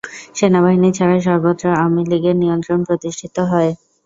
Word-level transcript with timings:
সেনাবাহিনী 0.37 0.89
ছাড়া 0.97 1.17
সর্বত্র 1.21 1.65
আওয়ামী 1.75 2.01
লীগের 2.11 2.35
নিয়ন্ত্রণ 2.37 2.79
প্রতিষ্ঠিত 2.87 3.35
হয়। 3.51 3.71